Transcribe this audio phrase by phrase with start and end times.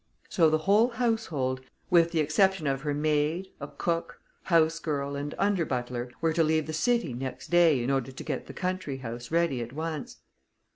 [0.29, 5.35] So the whole household, with the exception of her maid, a cook, house girl, and
[5.37, 8.97] under butler, were to leave the city next day in order to get the country
[8.97, 10.17] house ready at once.